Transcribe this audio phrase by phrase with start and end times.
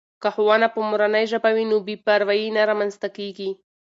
[0.21, 3.49] که ښوونه په مورنۍ ژبه وي نو بې پروایي نه رامنځته کېږي.